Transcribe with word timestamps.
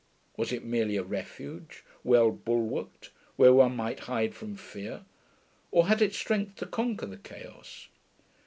Was 0.35 0.51
it 0.51 0.63
merely 0.65 0.97
a 0.97 1.03
refuge, 1.03 1.83
well 2.03 2.31
bulwarked, 2.31 3.11
where 3.35 3.53
one 3.53 3.75
might 3.75 3.99
hide 4.09 4.33
from 4.33 4.55
fear? 4.55 5.05
Or 5.69 5.89
had 5.89 6.01
it 6.01 6.15
strength 6.15 6.55
to 6.55 6.65
conquer 6.65 7.05
the 7.05 7.17
chaos? 7.17 7.87